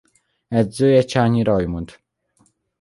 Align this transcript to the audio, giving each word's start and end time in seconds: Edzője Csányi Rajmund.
Edzője 0.47 1.01
Csányi 1.05 1.43
Rajmund. 1.43 1.99